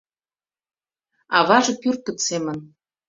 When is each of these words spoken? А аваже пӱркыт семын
А 1.35 1.37
аваже 1.41 1.73
пӱркыт 1.81 2.17
семын 2.27 2.57